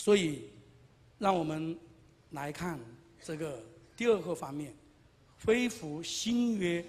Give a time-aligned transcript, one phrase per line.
[0.00, 0.44] 所以，
[1.18, 1.78] 让我们
[2.30, 2.80] 来看
[3.22, 3.62] 这个
[3.94, 4.74] 第二个方面，
[5.44, 6.82] 恢复新约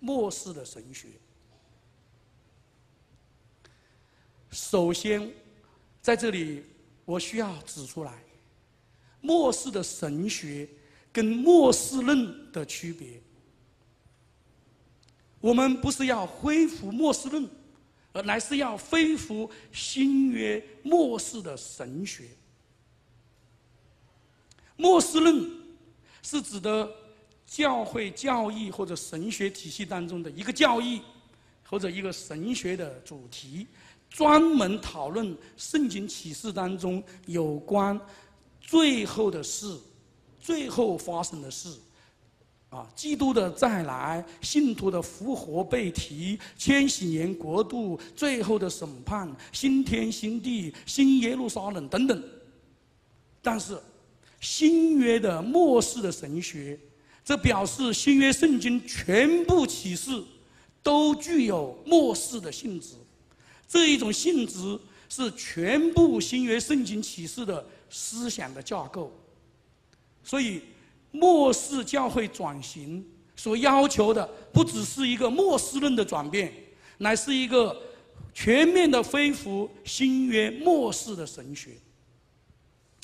[0.00, 1.06] 末世的神学。
[4.50, 5.32] 首先，
[6.02, 6.64] 在这里
[7.04, 8.20] 我需要指出来，
[9.20, 10.68] 末世的神学
[11.12, 13.22] 跟末世论的区别。
[15.40, 17.48] 我们不是要恢复末世论，
[18.12, 22.24] 而乃是要恢复新约末世的神学。
[24.76, 25.50] 末世论
[26.22, 26.88] 是指的
[27.46, 31.00] 教会教义或者神学体系当中的一个教义，
[31.68, 33.66] 或者一个神学的主题，
[34.10, 37.98] 专门讨论圣经启示当中有关
[38.60, 39.76] 最后的事、
[40.40, 41.68] 最后发生的事。
[42.68, 52.22] 啊，基督的再来，信徒的复活被提，千禧年国度最后的审判，新天新地，新耶路撒冷等等。
[53.40, 53.78] 但是，
[54.46, 56.78] 新约的末世的神学，
[57.24, 60.22] 这表示新约圣经全部启示
[60.82, 62.94] 都具有末世的性质。
[63.66, 69.12] 这一种性质是全部新约圣经启示的思想的架构。
[70.22, 70.60] 所以。
[71.12, 73.02] 末世教会转型
[73.36, 76.52] 所要求的，不只是一个末世论的转变，
[76.98, 77.74] 乃是一个
[78.34, 81.70] 全面的恢复新约末世的神学。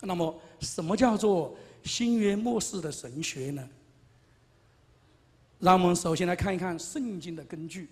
[0.02, 3.68] 那么，什么叫做新约末世的神学呢？
[5.58, 7.88] 让我们首先来看一看圣经的根据。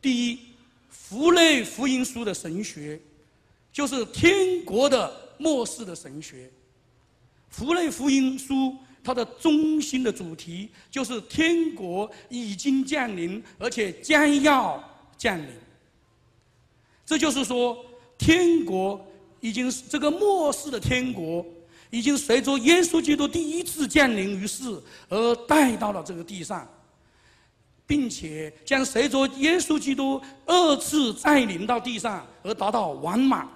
[0.00, 0.38] 第一，
[0.88, 3.00] 福类福音书的神学，
[3.72, 6.50] 就是天国的末世的神学。
[7.48, 8.76] 福类福音书。
[9.04, 14.80] 它的中心的主题就是天国已经降临，而且将要
[15.18, 15.48] 降临。
[17.04, 17.84] 这就是说，
[18.16, 19.04] 天国
[19.42, 21.44] 已经这个末世的天国，
[21.90, 24.62] 已经随着耶稣基督第一次降临于世
[25.08, 26.66] 而带到了这个地上，
[27.86, 33.46] 并且将随着耶稣基督二次再临到地上而达到完满。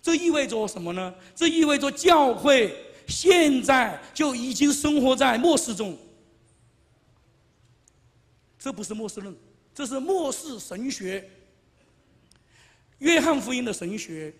[0.00, 1.12] 这意味着什么呢？
[1.34, 2.84] 这意味着教会。
[3.08, 5.96] 现在就已经生活在末世中，
[8.58, 9.34] 这不是末世论，
[9.74, 11.26] 这是末世神学。
[12.98, 14.30] 约翰福音的神学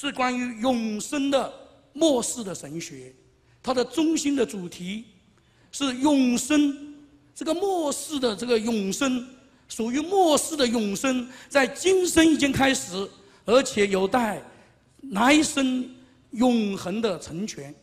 [0.00, 1.52] 是关于永生的
[1.92, 3.12] 末世的神学，
[3.60, 5.06] 它的中心的主题
[5.72, 6.94] 是永生。
[7.34, 9.26] 这个末世的这个永生，
[9.68, 13.10] 属于末世的永生，在今生已经开始，
[13.44, 14.40] 而且有待
[15.10, 15.92] 来生
[16.30, 17.74] 永恒的成全。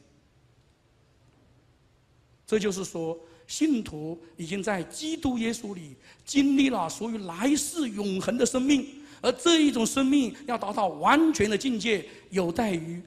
[2.48, 8.88] 这就是说，信徒已经在基督耶稣里经历了属于来世永恒的生命，
[9.26, 13.02] 而这一种生命要达到完全的境界，有待于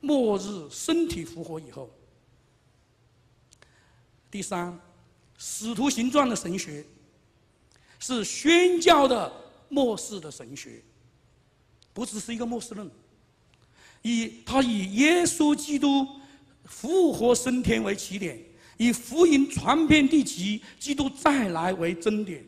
[0.00, 1.88] 末日身体复活以后。
[4.28, 4.76] 第三，
[5.36, 6.84] 使徒行传的神学
[8.00, 9.32] 是宣教的
[9.68, 10.82] 末世的神学，
[11.92, 12.90] 不只是一个末世论，
[14.02, 16.06] 以他以耶稣基督。
[16.64, 18.38] 复活升天为起点，
[18.76, 22.44] 以福音传遍地极，基督再来为真点。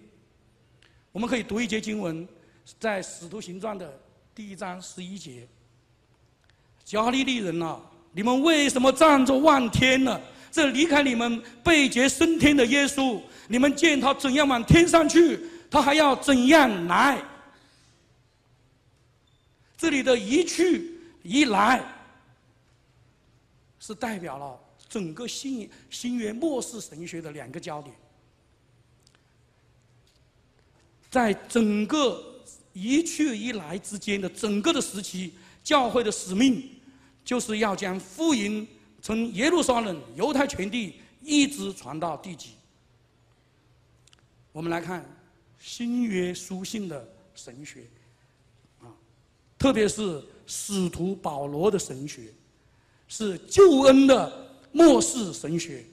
[1.11, 2.29] 我们可以读一节经文，
[2.79, 4.01] 在《使徒行传》的
[4.35, 5.47] 第一章十一节
[6.85, 7.81] ：“加利利人呐，
[8.13, 10.21] 你们为什么站着望天呢？
[10.51, 15.41] 这离开你们被劫升天的耶稣，你们见他怎样往天上去，
[15.71, 17.23] 他还要怎样来？
[19.77, 21.83] 这里的一去一来。”
[23.83, 24.61] 是代表了
[24.91, 27.97] 整个新新约末世神学的两个焦点，
[31.11, 32.23] 在整个
[32.81, 35.33] 一去一来之间的整个的时期，
[35.63, 36.69] 教会的使命
[37.25, 38.67] 就是要将福音
[39.03, 42.51] 从耶路撒冷、犹太全地一直传到地极。
[44.53, 45.05] 我们来看
[45.59, 47.85] 新约书信的神学，
[48.81, 48.89] 啊，
[49.59, 52.33] 特别是使徒保罗的神学。
[53.13, 55.85] 是救恩的末世神学，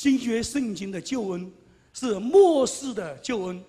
[0.00, 1.52] 新约圣经的救恩
[1.92, 3.62] 是末世的救恩。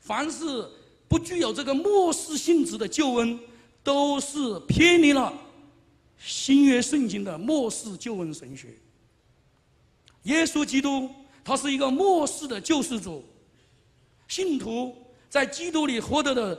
[0.00, 0.66] 凡是
[1.06, 3.38] 不具有这个末世性质的救恩，
[3.82, 5.30] 都是偏离了
[6.16, 8.68] 新约圣经的末世救恩神学。
[10.22, 11.10] 耶稣基督
[11.44, 13.22] 他是一个末世的救世主，
[14.26, 14.96] 信徒。
[15.28, 16.58] 在基督里获得的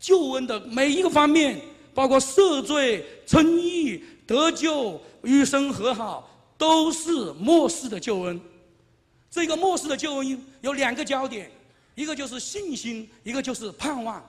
[0.00, 1.60] 救恩的每一个方面，
[1.92, 8.40] 包括赦罪、称义、得救、与生和好，都是末世的救恩。
[9.30, 11.50] 这个末世的救恩有两个焦点：
[11.94, 14.24] 一个就是信心，一个就是盼望。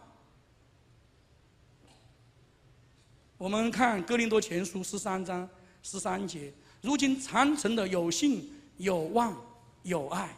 [3.37, 5.47] 我们看《哥林多前书》十三章
[5.83, 6.51] 十三节，
[6.81, 9.35] 如今长存的有信、有望、
[9.83, 10.35] 有爱。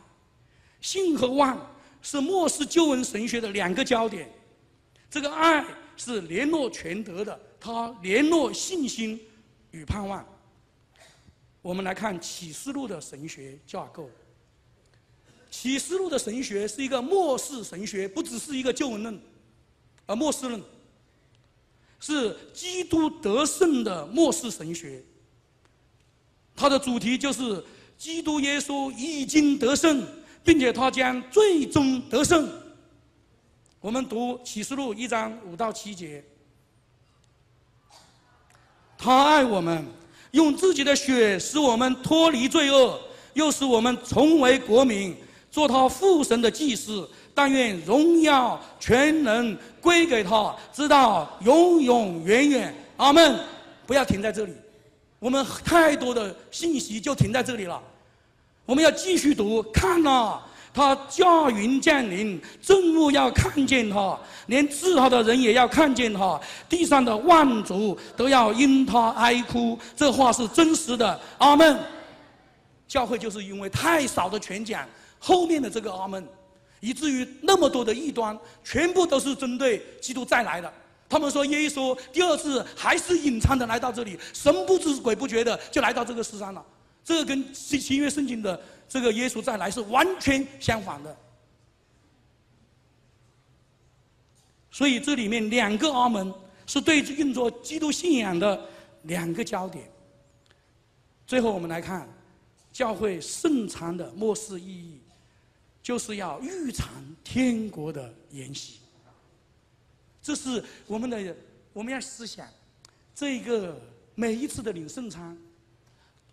[0.82, 1.58] 信和望
[2.02, 4.30] 是末世救恩神学的两个焦点，
[5.10, 5.64] 这个爱
[5.96, 9.20] 是联络全德的，它联络信心
[9.72, 10.26] 与盼望。
[11.68, 14.10] 我们来看启示录的神学架构。
[15.52, 19.20] 启示录的神学是一个末世神学，不只是一个救恩论，
[20.06, 20.64] 而末世论
[22.00, 25.04] 是基督得胜的末世神学。
[26.56, 27.62] 它的主题就是
[27.98, 30.08] 基督耶稣已经得胜，
[30.46, 32.50] 并且他将最终得胜。
[33.82, 36.24] 我们读启示录一章五到七节，
[38.98, 39.86] 他爱我们，
[40.32, 43.00] 用自己的血使我们脱离罪恶，
[43.34, 45.16] 又使我们重为国民。
[45.50, 52.76] 做他父神的祭司，但愿荣耀全能归给他，直到永永远远。
[52.98, 53.40] 阿门！
[53.88, 54.54] 不要停在这里，
[55.18, 57.82] 我们太多的信息就停在这里了。
[58.66, 60.40] 我们要继续读，看呐，
[60.78, 64.16] 他驾云降临，众目要看见他，
[64.46, 66.40] 连治他的人也要看见他，
[66.70, 69.76] 地上的万族都要因他哀哭。
[69.96, 71.20] 这话是真实的。
[71.40, 71.80] 阿门！
[72.88, 74.88] 教会就是因为太少的全讲。
[75.18, 76.24] 后面的这个阿门，
[76.80, 80.72] 以至于那么多的异端，全部都是针对基督再来的。
[81.10, 86.64] 他们说耶稣第二次还是隐藏的来到这里，神不知鬼不觉的就来到这个世上了。
[87.04, 91.18] 这个跟新新约圣经的这个耶稣再来是完全相反的。
[94.72, 96.34] 所以这里面两个阿门
[96.66, 98.70] 是对运作基督信仰的
[99.04, 99.90] 两个焦点。
[101.26, 102.08] 最后我们来看
[102.72, 105.00] 教会圣餐的末世意义。
[105.84, 106.90] 就是要预尝
[107.24, 108.80] 天国的筵席，
[110.22, 111.34] 这是我们的
[111.72, 112.46] 我们要思想，
[113.16, 113.80] 这个
[114.14, 115.38] 每一次的领圣餐，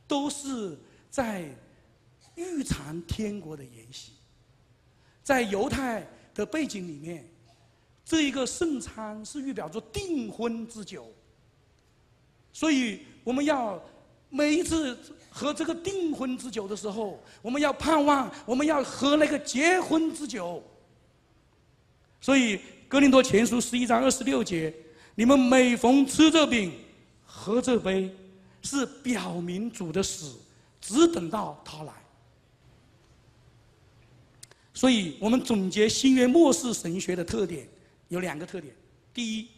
[0.09, 0.77] 都是
[1.09, 1.49] 在
[2.35, 4.13] 预尝天国的筵席。
[5.23, 7.29] 在犹太的背景里面，
[8.05, 11.07] 这一个圣餐是预表着订婚之酒，
[12.53, 13.83] 所以我们要。
[14.31, 14.99] 每一次
[15.31, 20.61] 喝这个订婚之酒的时候，我们要盼望，我们要喝那个结婚之酒。
[22.21, 22.57] 所以
[22.89, 24.75] 《哥林多前书》十一章二十六节，
[25.15, 26.73] 你们每逢吃这饼、
[27.25, 28.13] 喝这杯，
[28.63, 30.35] 是表明主的死，
[30.81, 31.93] 只等到他来。
[34.75, 37.67] 所以我们总结新约末世神学的特点
[38.09, 38.75] 有两个特点：
[39.15, 39.49] 第一，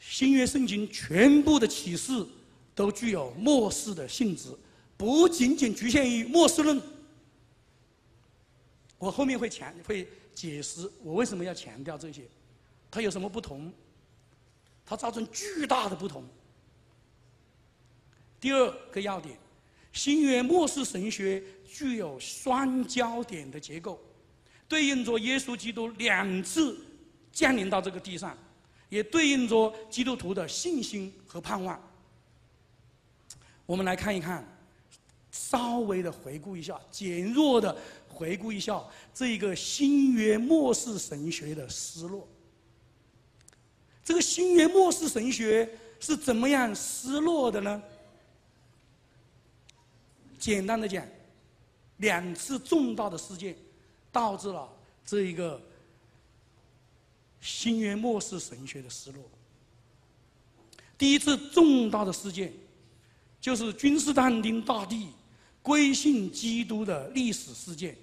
[0.00, 2.26] 新约圣经全部的启示。
[2.76, 4.48] 都具有末世的性质，
[4.96, 6.82] 不仅仅局限于末世论。
[8.98, 12.22] 我后面会强会解释我为什么要强调这些，
[12.90, 13.72] 它有什么不同？
[14.84, 16.24] 它造成巨大的不同。
[18.40, 19.38] 第二个要点，
[19.94, 23.98] 新约末世神学具有双焦点的结构，
[24.68, 26.76] 对应着耶稣基督两次
[27.32, 28.36] 降临到这个地上，
[28.88, 31.80] 也对应着基督徒的信心和盼望。
[33.64, 34.44] 我们来看一看，
[35.30, 37.74] 稍微的回顾一下，减弱的
[38.08, 38.82] 回顾一下
[39.14, 42.28] 这一个新约末世神学的失落。
[44.04, 45.70] 这个新约末世神学
[46.00, 47.80] 是怎么样失落的呢？
[50.44, 51.02] 简单的讲，
[51.96, 53.56] 两次重大的事件
[54.12, 54.70] 导致了
[55.02, 55.58] 这一个
[57.40, 59.22] 新约末世神学的失落。
[60.98, 62.52] 第一次重大的事件。
[63.40, 65.10] 就是君士坦丁大帝
[65.60, 67.94] 归信基督的历史事件，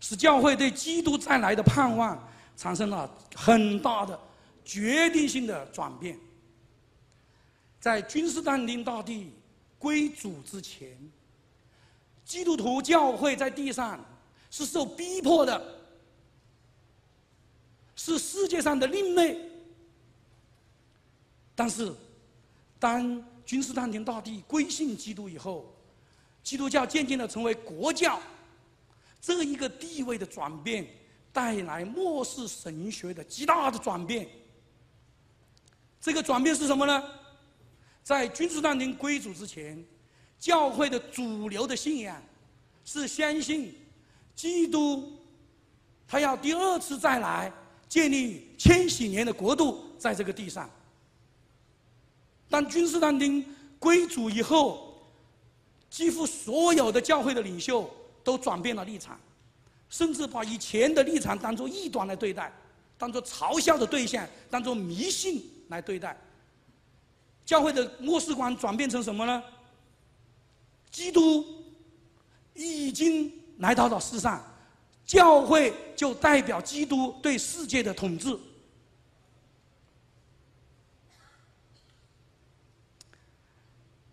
[0.00, 4.18] 使教会对基督再来的盼望产生了很大的
[4.64, 6.18] 决定性的转变。
[7.78, 9.30] 在君士坦丁大帝
[9.78, 10.90] 归主之前，
[12.32, 14.02] 基督徒教会在地上
[14.50, 15.62] 是受逼迫的，
[17.94, 19.38] 是世界上的另类。
[21.54, 21.92] 但是，
[22.78, 25.76] 当君士坦丁大帝归信基督以后，
[26.42, 28.18] 基督教渐渐的成为国教，
[29.20, 30.88] 这一个地位的转变，
[31.34, 34.26] 带来末世神学的极大的转变。
[36.00, 37.04] 这个转变是什么呢？
[38.02, 39.84] 在君士坦丁归主之前，
[40.42, 42.20] 教会的主流的信仰
[42.84, 43.72] 是相信
[44.34, 45.12] 基督，
[46.08, 47.50] 他要第二次再来，
[47.88, 50.68] 建立千禧年的国度在这个地上。
[52.50, 53.44] 当君士坦丁
[53.78, 55.00] 归主以后，
[55.88, 57.88] 几乎所有的教会的领袖
[58.24, 59.20] 都转变了立场，
[59.88, 62.52] 甚至把以前的立场当做异端来对待，
[62.98, 66.20] 当做嘲笑的对象，当做迷信来对待。
[67.46, 69.40] 教会的末世观转变成什么呢？
[70.92, 71.44] 基督
[72.54, 74.44] 已经来到了世上，
[75.04, 78.38] 教会就代表基督对世界的统治。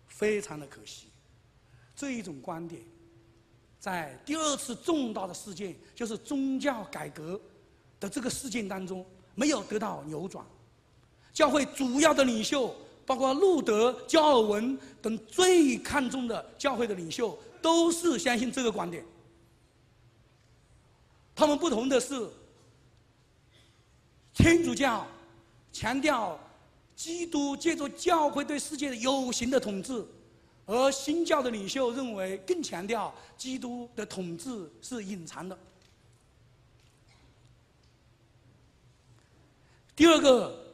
[0.08, 1.08] 非常的可惜，
[1.94, 2.82] 这一种观点，
[3.78, 7.40] 在第二次重大的事件，就是宗教改革
[7.98, 10.44] 的这个事件当中，没有得到扭转。
[11.32, 12.74] 教会主要的领袖，
[13.10, 19.04] 包括路德、加尔文等最看重的教会的领袖，都是相信这个观点。
[21.34, 22.30] 他们不同的是，
[24.32, 25.04] 天主教
[25.72, 26.38] 强调。
[26.94, 30.06] 基督借助教会对世界的有形的统治，
[30.66, 35.58] 而新教的领袖认为更强调基督的统治是隐藏的。
[39.96, 40.69] 第二个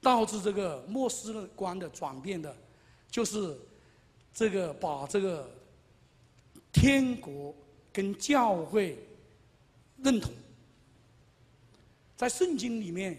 [0.00, 2.56] 导致这个末世观的转变的，
[3.10, 3.58] 就是
[4.32, 5.50] 这个把这个
[6.72, 7.54] 天国
[7.92, 8.98] 跟教会
[10.02, 10.32] 认同，
[12.16, 13.16] 在圣经里面。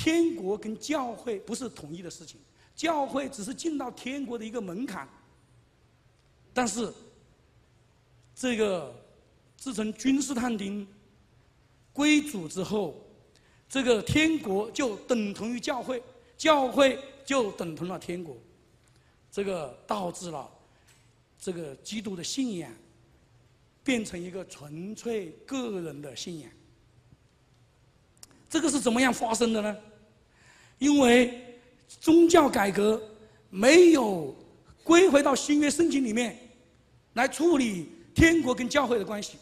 [0.00, 2.38] 天国跟教会不是统一的事情，
[2.76, 5.08] 教会只是进到天国的一个门槛。
[6.54, 6.94] 但是，
[8.32, 8.94] 这个
[9.56, 10.86] 自从君士坦丁
[11.92, 13.04] 归主之后，
[13.68, 16.02] 这个天国就等同于教会，
[16.36, 18.36] 教会就等同了天国，
[19.30, 20.50] 这个导致了
[21.38, 22.70] 这个基督的信仰
[23.84, 26.50] 变成一个纯粹个人的信仰。
[28.48, 29.76] 这个是怎么样发生的呢？
[30.78, 31.58] 因为
[32.00, 33.02] 宗教改革
[33.50, 34.34] 没有
[34.82, 36.38] 归回到新约圣经里面
[37.12, 39.36] 来处理天国跟教会的关系，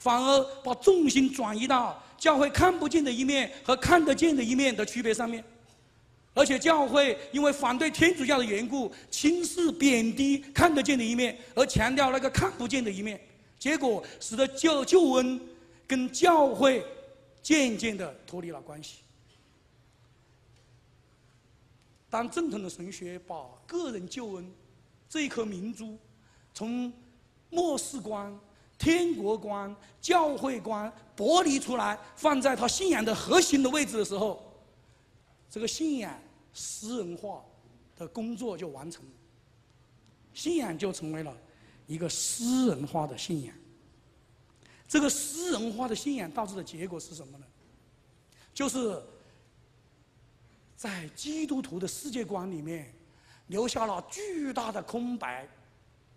[0.00, 5.44] 反而把重心转移到教会看不见的一面和看得见的一面的区别上面，
[6.34, 13.20] 而且教会因为反对天主教的缘故，轻视贬低看得见的一面，而强调那个看不见的一面，
[13.58, 15.38] 结果使得救救恩
[15.86, 16.82] 跟教会
[17.42, 19.00] 渐渐的脱离了关系。
[22.08, 24.50] 当正统的神学把个人救恩
[25.08, 25.98] 这一颗明珠，
[26.54, 26.92] 从
[27.50, 28.36] 末世观、
[28.80, 34.42] 天国观、教会观剥离出来，放在他信仰的核心的位置的时候，
[35.48, 36.18] 这个信仰
[36.52, 37.44] 私人化
[37.96, 39.10] 的工作就完成了，
[40.34, 41.32] 信仰就成为了
[41.86, 43.54] 一个私人化的信仰。
[44.88, 47.44] 这个私人化的信仰导致的结果是什么呢？
[48.52, 49.00] 就是。
[50.80, 52.90] 在基督徒的世界观里面，
[53.48, 55.46] 留下了巨大的空白、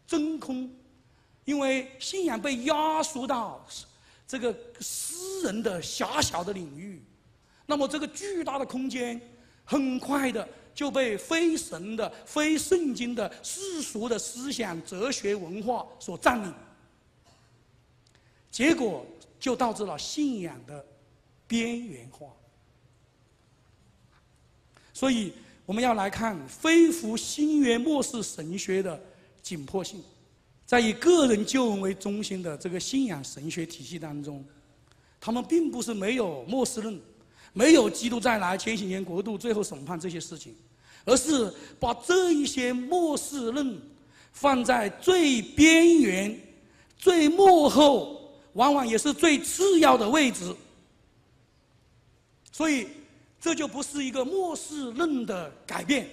[0.08, 0.74] 真空，
[1.46, 3.66] 因为信仰被压缩到
[4.28, 7.02] 这个私人的狭小的领域，
[7.66, 9.20] 那么这个巨大的空间，
[9.66, 16.54] 很快的就被非神的、非圣经的世俗的思想、哲学、文化所占领，
[18.50, 19.06] 结果
[19.40, 20.86] 就导致了信仰的
[21.46, 22.28] 边缘化。
[24.94, 25.34] 所以，
[25.66, 29.00] 我们要来看恢复新约末世神学的
[29.42, 30.04] 紧迫性。
[30.74, 34.44] 在以个人救恩为中心的这个信仰神学体系当中，
[35.22, 37.00] 他们并不是没有末世论，
[37.54, 40.56] 没有基督再来、千禧年国度、最后审判这些事情，
[41.06, 43.80] 而是把这一些末世论
[44.32, 46.36] 放在最边缘、
[46.98, 50.56] 最幕后，往往也是最次要的位置。
[52.52, 52.88] 所以。
[53.40, 56.08] 这就不是一个末世论的改变，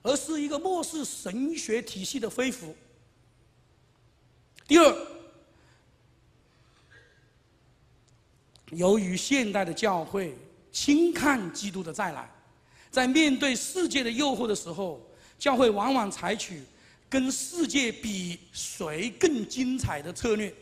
[0.00, 2.72] 而是一个末世神学体系的恢复。
[4.66, 5.06] 第二，
[8.70, 10.36] 由于现代的教会
[10.72, 12.28] 轻看基督的再来，
[12.90, 15.00] 在面对世界的诱惑的时候，
[15.38, 16.64] 教会往往采取
[17.08, 20.52] 跟世界比谁更精彩的策略。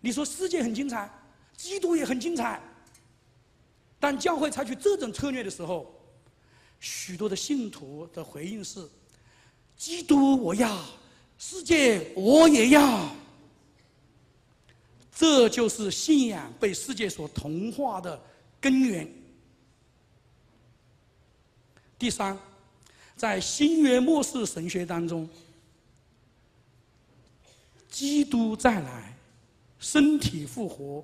[0.00, 1.10] 你说世界很精彩，
[1.56, 2.60] 基督也很精彩。
[3.98, 5.90] 但教会采取这种策略的时候，
[6.78, 8.86] 许多的信徒的回应是
[9.74, 10.84] ：“基督我要，
[11.38, 13.08] 世界我也要。”
[15.14, 18.20] 这就是信仰被世界所同化的
[18.60, 19.10] 根源。
[21.98, 22.38] 第三，
[23.16, 25.26] 在新约末世神学当中，
[27.88, 29.16] 基督再来，
[29.78, 31.02] 身体复活，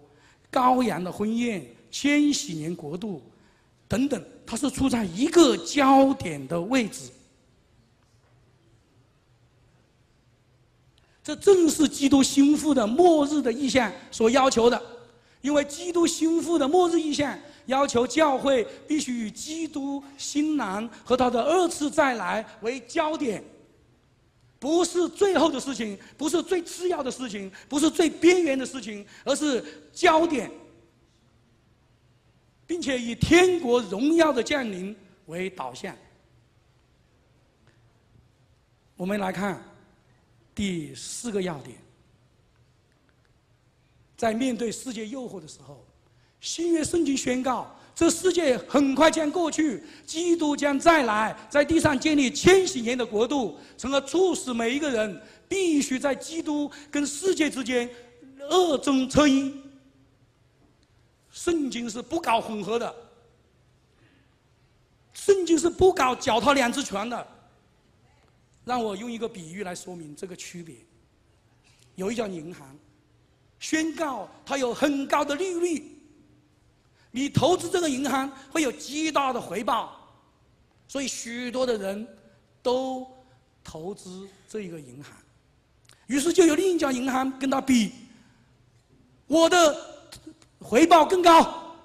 [0.50, 1.64] 羔羊的婚宴。
[1.90, 3.22] 千禧年国度，
[3.86, 7.10] 等等，它是处在一个焦点的位置。
[11.24, 14.82] 这正是基督心腹的末日的意向所要求的，
[15.40, 23.40] 因为基督心腹的末日意向要求教会必须以基督新郎和他的二次再来为焦点，
[24.58, 30.50] 不是最后的事情，不是最次要的事情，不是最边缘的事情，而是焦点，
[32.66, 35.96] 并且以天国荣耀的降临为导向。
[38.96, 39.71] 我们来看。
[40.54, 41.76] 第四个要点，
[44.16, 45.84] 在面对世界诱惑的时候，
[46.40, 57.88] 新约圣经宣告：这世界很快将过去，基督将再来，在地上建立千禧年的国度，从而促使每一个人必须在基督跟世界之间
[58.48, 59.54] 二中车一。
[61.30, 62.94] 圣经是不搞混合的，
[65.14, 67.26] 圣经是不搞脚踏两只船的。
[68.64, 70.76] 让我用一个比喻来说明这个区别。
[71.94, 72.76] 有一家银行
[73.58, 75.98] 宣告它有很高的利率，
[77.10, 80.08] 你投资这个银行会有极大的回报，
[80.88, 82.06] 所以许多的人
[82.62, 83.06] 都
[83.62, 85.12] 投资这一个银行。
[86.06, 87.92] 于是就有另一家银行跟他比，
[89.26, 89.76] 我的
[90.58, 91.76] 回报更高。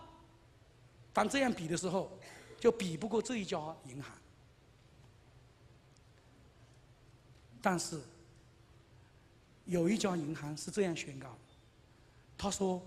[1.14, 2.12] 当这样比的时候，
[2.60, 3.58] 就比不过这一家
[3.90, 4.12] 银行。
[7.62, 8.00] 但是，
[9.66, 11.38] 有一家银行是这样宣告：
[12.38, 12.82] 他说，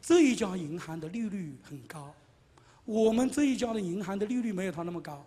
[0.00, 2.12] 这一家银行的利率很高，
[2.84, 5.24] 我们这一家的银行的利率没有他那么高，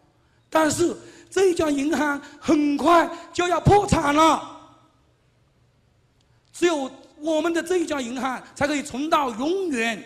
[0.50, 0.98] 但是
[1.30, 4.78] 这一家银行很快就要破产了，
[6.52, 10.04] 只有我们的这一家银行才可以存到永远。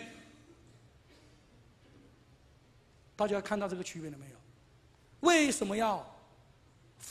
[3.16, 4.36] 大家看到这个区别了没有？
[5.20, 6.17] 为什么要？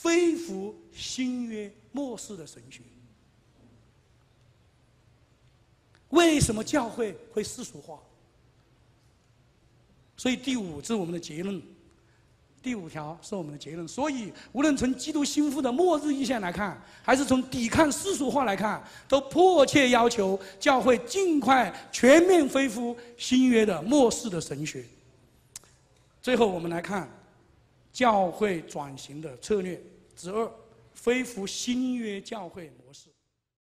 [0.04, 2.82] 恢复新约末世的神学，
[6.10, 8.00] 为什么教会会世俗化？
[10.16, 11.62] 所以第五是我们的结论，
[12.62, 13.88] 第五条是我们的结论。
[13.88, 24.86] 所以无论从基督心腹的末日意向来看，还是从抵抗世俗化来看，都迫切要求教会尽快全面恢复新约的末世的神学。
[26.22, 27.10] 最后，我们来看。
[27.98, 29.82] 教会转型的策略
[30.16, 30.48] 之二，
[31.04, 33.07] 恢复新约教会模式。